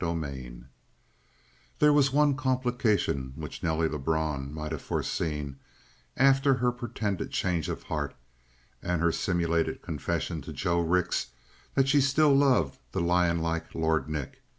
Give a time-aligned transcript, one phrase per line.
[0.03, 0.67] 41
[1.77, 5.57] There was one complication which Nelly Lebrun might have foreseen
[6.17, 8.15] after her pretended change of heart
[8.81, 11.27] and her simulated confession to Joe Rix
[11.75, 14.41] that she still loved the lionlike Lord Nick.